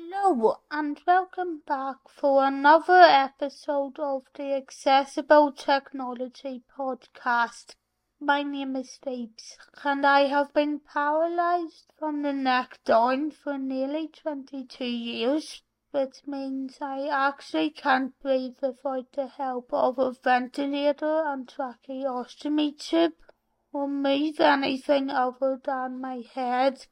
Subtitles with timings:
[0.00, 7.74] Hello and welcome back for another episode of the Accessible Technology Podcast.
[8.20, 14.06] My name is Phoebs and I have been paralysed from the neck down for nearly
[14.06, 21.48] 22 years, which means I actually can't breathe without the help of a ventilator and
[21.48, 23.14] tracheostomy tube
[23.72, 26.86] or move anything other than my head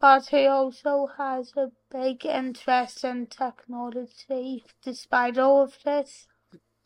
[0.00, 6.26] but he also has a big interest in technology despite all of this.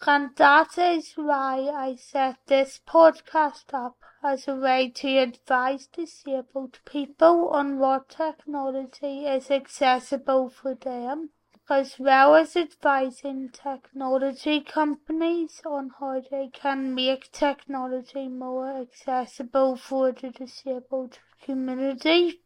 [0.04, 6.80] And that is why I set this podcast up as a way to advise disabled
[6.84, 11.30] people on what technology is accessible for them,
[11.70, 20.10] as well as advising technology companies on how they can make technology more accessible for
[20.10, 22.41] the disabled community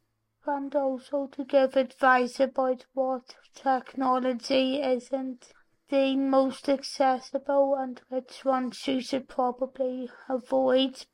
[0.47, 5.53] and also to give advice about what technology isn't
[5.89, 11.07] the most accessible and which ones you should probably avoid.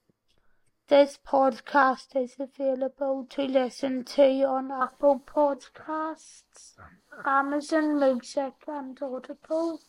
[0.89, 6.75] This podcast is available to listen to on Apple Podcasts,
[7.25, 9.81] Amazon Music and Audible,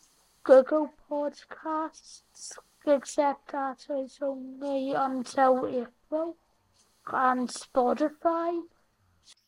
[0.44, 2.52] Google Podcasts,
[2.86, 6.36] except that is only until April,
[7.06, 8.62] and Spotify.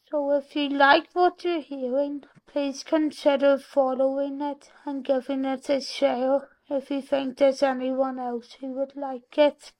[0.09, 5.81] So if you like what you're hearing, please consider following it and giving it a
[5.81, 9.73] share if you think there's anyone else who would like it.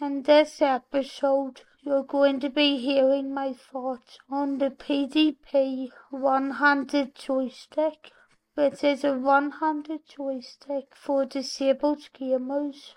[0.00, 8.10] In this episode, you're going to be hearing my thoughts on the PDP one-handed joystick,
[8.56, 12.94] which is a one-handed joystick for disabled gamers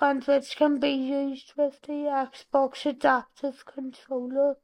[0.00, 4.56] and which can be used with the Xbox Adaptive Controller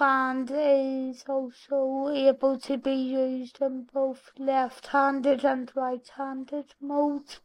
[0.00, 7.36] and is also able to be used in both left-handed and right-handed mode.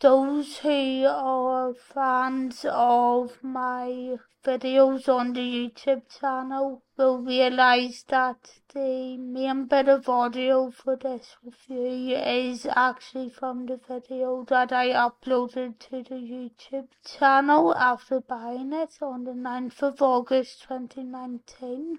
[0.00, 9.18] Those who are fans of my videos on the YouTube channel will realise that the
[9.18, 15.78] main bit of audio for this review is actually from the video that I uploaded
[15.80, 21.98] to the YouTube channel after buying it on the 9th of August 2019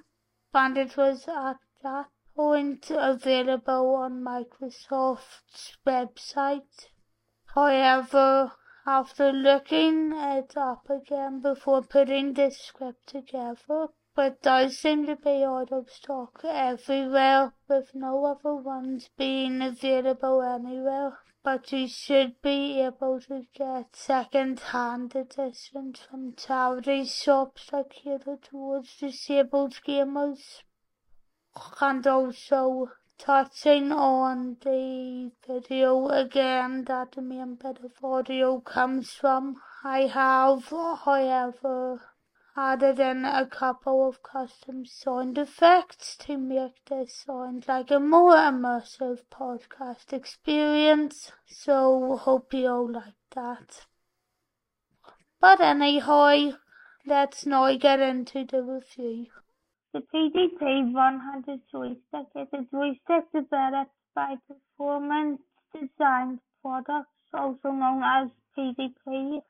[0.55, 6.87] and it was at that point available on Microsoft's website.
[7.53, 8.53] However,
[8.85, 15.43] after looking it up again before putting this script together, it does seem to be
[15.43, 21.19] out of stock everywhere, with no other ones being available anywhere.
[21.43, 28.97] But you should be able to get second-hand editions from charity shops that cater towards
[28.97, 30.61] disabled gamers.
[31.81, 32.91] And also
[33.21, 39.55] touching on the video again that the main bit of audio comes from.
[39.83, 42.01] I have, however,
[42.57, 48.33] added in a couple of custom sound effects to make this sound like a more
[48.33, 53.85] immersive podcast experience, so hope you all like that.
[55.39, 56.53] But anyhow,
[57.05, 59.27] let's now get into the review.
[59.93, 65.41] The PDP one-handed joystick is a joystick developed by Performance
[65.73, 69.43] Design Products, also known as PDP,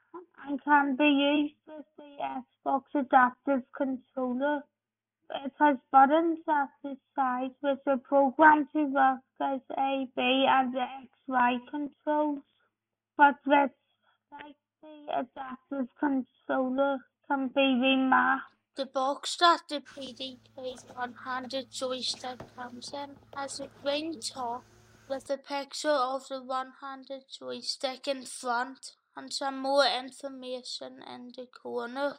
[0.48, 4.64] and can be used with the Xbox Adaptive Controller.
[5.46, 10.74] It has buttons at the sides which are programmed to work as A, B and
[10.74, 10.88] the
[11.30, 12.42] XY controls,
[13.16, 13.78] but which,
[14.32, 16.98] like the Adaptive Controller,
[17.28, 18.42] can be remapped
[18.76, 24.64] the box that the PDP one-handed joystick comes in has a green top
[25.10, 31.48] with a picture of the one-handed joystick in front and some more information in the
[31.48, 32.16] corner.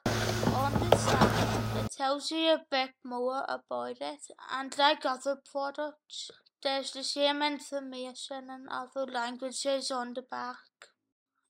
[0.54, 4.20] On the side, it tells you a bit more about it
[4.52, 6.30] and like other products,
[6.62, 10.91] there's the same information in other languages on the back.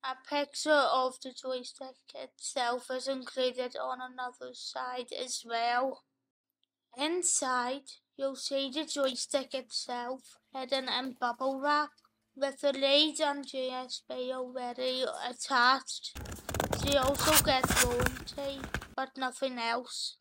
[0.05, 6.03] A picture of the joystick itself is included on another side as well.
[6.99, 7.85] Inside,
[8.17, 11.91] you'll see the joystick itself hidden in bubble wrap
[12.35, 16.19] with the lead and USB already attached.
[16.85, 18.61] You also get warranty,
[18.97, 20.17] but nothing else.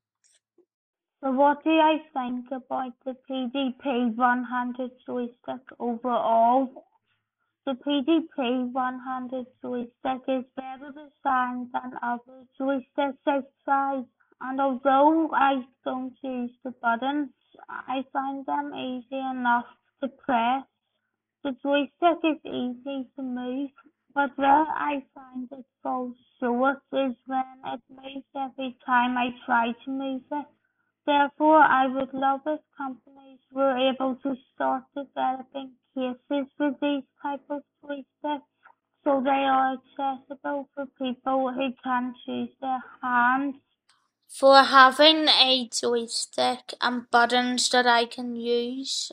[1.24, 6.86] So what do I think about the PDP one-handed joystick overall?
[7.66, 14.06] The PDP one-handed joystick is better designed than other joysticks I've
[14.42, 17.30] and although I don't use the buttons,
[17.70, 19.68] I find them easy enough
[20.02, 20.66] to press.
[21.44, 23.70] The joystick is easy to move,
[24.16, 29.74] but where I find it falls short is when it moves every time I try
[29.86, 30.46] to move it.
[31.06, 33.21] Therefore, I would love if companies
[33.52, 38.42] were able to start developing cases for these type of joysticks
[39.04, 43.56] so they are accessible for people who can't use their hands.
[44.28, 49.12] For having a joystick and buttons that I can use,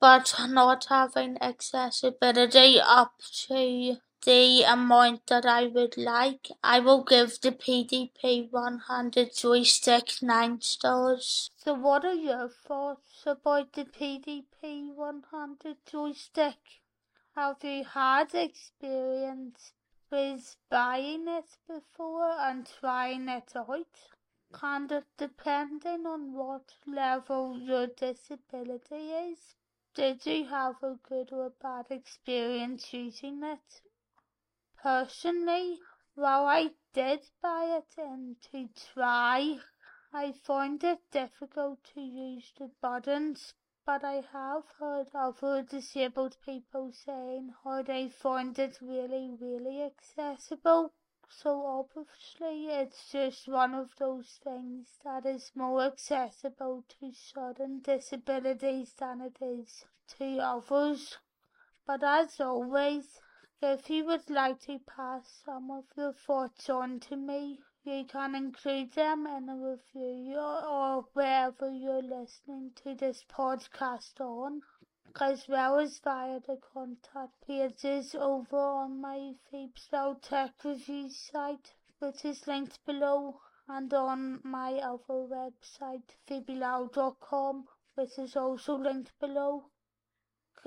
[0.00, 3.14] but not having accessibility up
[3.46, 10.60] to the amount that I would like, I will give the PDP one-handed joystick 9
[10.60, 11.48] stars.
[11.56, 16.58] So what are your thoughts about the PDP one-handed joystick?
[17.36, 19.72] Have you had experience
[20.10, 23.86] with buying it before and trying it out?
[24.52, 29.54] Kind of depending on what level your disability is.
[29.94, 33.82] Did you have a good or bad experience using it?
[34.86, 35.80] Personally,
[36.14, 39.58] while I did buy it and to try,
[40.12, 43.52] I found it difficult to use the buttons,
[43.84, 50.92] but I have heard other disabled people saying how they find it really, really accessible.
[51.28, 58.94] So obviously it's just one of those things that is more accessible to certain disabilities
[58.96, 59.84] than it is
[60.16, 61.18] to others.
[61.88, 63.20] But as always,
[63.62, 68.34] if you would like to pass some of your thoughts on to me, you can
[68.34, 74.60] include them in a review or wherever you're listening to this podcast on,
[75.20, 81.72] as well as via the contact pages over on my Phoebs Lyle Tech Review site,
[81.98, 89.64] which is linked below, and on my other website, phoebelow.com, which is also linked below.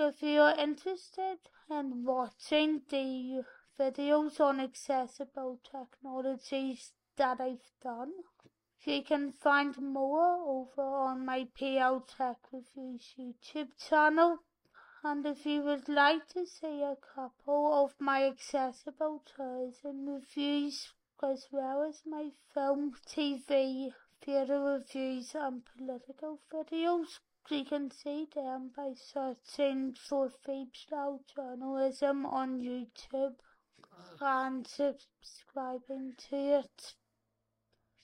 [0.02, 3.44] If you're interested in watching the
[3.78, 8.12] videos on accessible technologies that I've done,
[8.82, 14.38] you can find more over on my PL Tech Reviews YouTube channel.
[15.04, 20.94] And if you would like to see a couple of my accessible tours and reviews,
[21.22, 23.92] as well as my film, TV,
[24.22, 27.18] theatre reviews and political videos,
[27.50, 33.34] you can see them by searching for Phoebs Lyle Journalism on YouTube
[34.20, 36.94] and subscribing to it.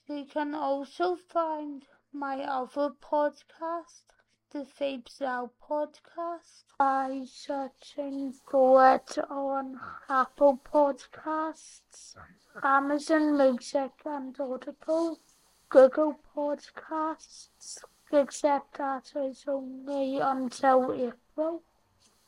[0.09, 4.05] You can also find my other podcast,
[4.51, 12.17] the Phoebs Lyle Podcast, by searching for it on Apple Podcasts,
[12.63, 15.21] Amazon Music and Audible,
[15.69, 17.79] Google Podcasts,
[18.13, 21.63] except that it's only until April,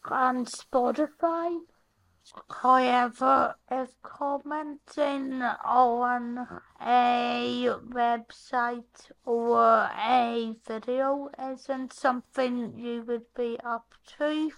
[0.05, 1.61] and Spotify.
[2.63, 13.95] However, if commenting on a website or a video isn't something you would be up
[14.19, 14.53] to,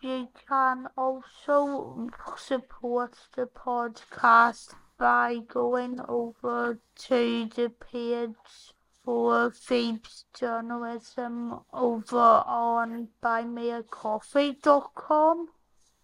[0.00, 8.74] you can also support the podcast by going over to the page
[9.06, 15.48] for Phoebs Journalism over on buymeacoffee.com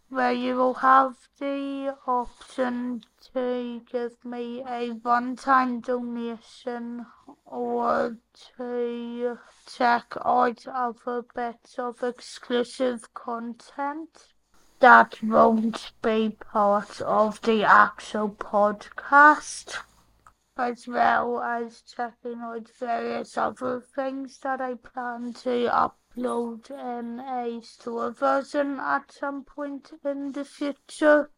[0.09, 3.03] where you will have the option
[3.35, 7.05] to give me a one-time donation
[7.45, 8.17] or
[8.57, 14.29] to check out other bits of exclusive content
[14.79, 19.79] that won't be part of the actual podcast
[20.57, 27.63] as well as checking out various other things that I plan to upload in a
[27.63, 31.31] store version at some point in the future.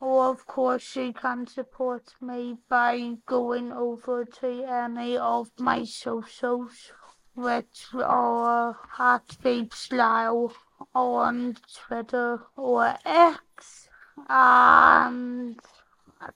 [0.00, 6.92] Or of course you can support me by going over to any of my socials
[7.34, 10.52] which are at Phoebslyle
[10.94, 13.88] on Twitter or X
[14.28, 15.60] and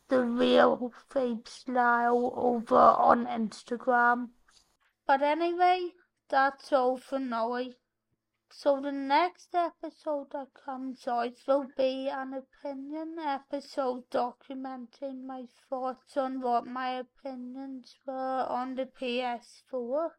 [0.08, 4.30] the real Phoebslyle over on Instagram.
[5.06, 5.92] But anyway,
[6.28, 7.58] that's all for now.
[8.54, 16.16] So the next episode that comes out will be an opinion episode documenting my thoughts
[16.16, 20.10] on what my opinions were on the PS4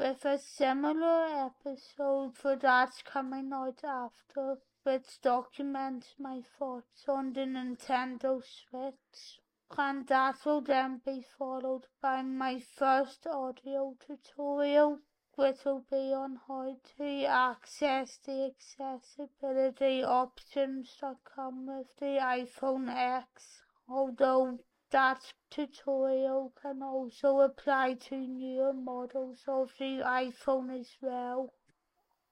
[0.00, 7.42] with a similar episode for that coming out after which documents my thoughts on the
[7.42, 9.40] Nintendo Switch,
[9.76, 15.00] and that will then be followed by my first audio tutorial,
[15.34, 22.88] which will be on how to access the accessibility options that come with the iPhone
[22.88, 31.52] X, although that tutorial can also apply to newer models of the iPhone as well,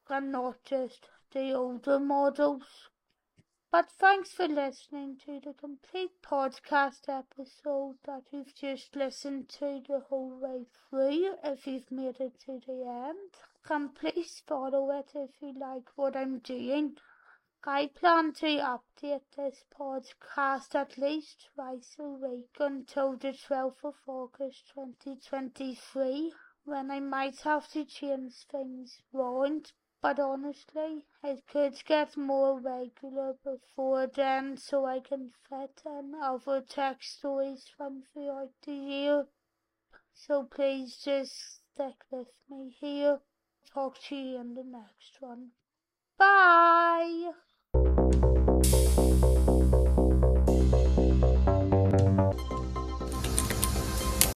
[0.09, 2.89] and not just the older models.
[3.71, 10.01] But thanks for listening to the complete podcast episode that you've just listened to the
[10.09, 11.35] whole way through.
[11.45, 13.35] If you've made it to the end,
[13.69, 16.97] and please follow it if you like what I'm doing.
[17.65, 23.97] I plan to update this podcast at least twice a week until the 12th of
[24.07, 26.33] August 2023,
[26.65, 33.35] when I might have to change things round but honestly, it could get more regular
[33.43, 39.27] before then so I can fit in other tech stories from throughout the year.
[40.15, 43.21] So please just stick with me here.
[43.75, 45.51] Talk to you in the next one.
[46.17, 47.33] Bye!